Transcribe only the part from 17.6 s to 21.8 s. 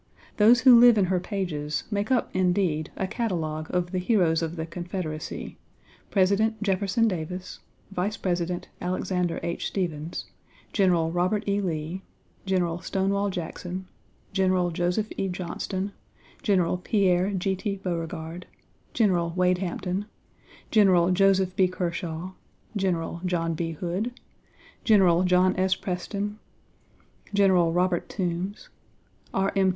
Beauregard, General Wade Hampton, General Joseph B.